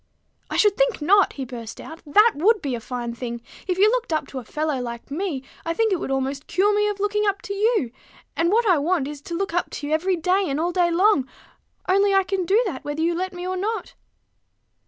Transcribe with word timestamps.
"I 0.49 0.57
should 0.57 0.75
think 0.77 0.99
not," 0.99 1.33
he 1.33 1.45
burst 1.45 1.79
out. 1.79 2.01
"That 2.07 2.31
would 2.33 2.59
be 2.59 2.73
a 2.73 2.79
fine 2.79 3.13
thing! 3.13 3.39
If 3.67 3.77
you 3.77 3.87
looked 3.91 4.11
up 4.11 4.25
to 4.29 4.39
a 4.39 4.43
fellow 4.43 4.79
like 4.81 5.11
me, 5.11 5.43
I 5.63 5.75
think 5.75 5.93
it 5.93 5.99
would 5.99 6.09
almost 6.09 6.47
cure 6.47 6.73
me 6.75 6.87
of 6.89 6.99
looking 6.99 7.27
up 7.27 7.39
to 7.43 7.53
you; 7.53 7.91
and 8.35 8.51
what 8.51 8.67
I 8.67 8.79
want 8.79 9.07
is 9.07 9.21
to 9.21 9.35
look 9.35 9.53
up 9.53 9.69
to 9.69 9.85
you 9.85 9.93
every 9.93 10.15
day 10.15 10.45
and 10.47 10.59
all 10.59 10.71
day 10.71 10.89
long: 10.89 11.29
only 11.87 12.15
I 12.15 12.23
can 12.23 12.45
do 12.47 12.59
that 12.65 12.83
whether 12.83 13.03
you 13.03 13.13
let 13.13 13.31
me 13.31 13.45
or 13.47 13.55
not." 13.57 13.93